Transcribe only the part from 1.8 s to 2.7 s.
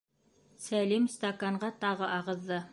тағы ағыҙҙы.